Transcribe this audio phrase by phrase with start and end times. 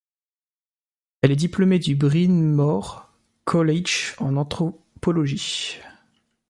[1.21, 3.07] Elle est diplômée du Bryn Mawr
[3.45, 5.77] College en anthropologie.